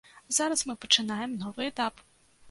[0.35, 2.01] Зараз мы пачынаем новы этап.